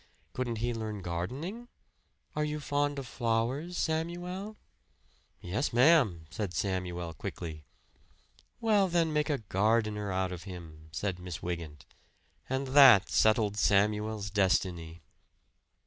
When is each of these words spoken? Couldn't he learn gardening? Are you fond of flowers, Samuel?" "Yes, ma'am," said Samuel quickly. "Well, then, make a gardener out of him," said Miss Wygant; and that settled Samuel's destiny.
Couldn't 0.33 0.55
he 0.55 0.73
learn 0.73 1.03
gardening? 1.03 1.67
Are 2.35 2.43
you 2.43 2.59
fond 2.59 2.97
of 2.97 3.05
flowers, 3.05 3.77
Samuel?" 3.77 4.57
"Yes, 5.41 5.71
ma'am," 5.71 6.25
said 6.31 6.55
Samuel 6.55 7.13
quickly. 7.13 7.65
"Well, 8.59 8.87
then, 8.87 9.13
make 9.13 9.29
a 9.29 9.37
gardener 9.37 10.11
out 10.11 10.31
of 10.31 10.45
him," 10.45 10.89
said 10.91 11.19
Miss 11.19 11.43
Wygant; 11.43 11.85
and 12.49 12.69
that 12.69 13.09
settled 13.09 13.57
Samuel's 13.57 14.31
destiny. 14.31 15.03